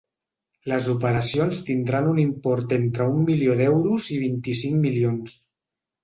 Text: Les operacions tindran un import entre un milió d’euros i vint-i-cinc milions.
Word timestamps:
Les 0.71 0.85
operacions 0.93 1.57
tindran 1.67 2.07
un 2.13 2.21
import 2.23 2.73
entre 2.77 3.07
un 3.17 3.19
milió 3.27 3.57
d’euros 3.59 4.07
i 4.17 4.17
vint-i-cinc 4.23 4.81
milions. 4.87 5.37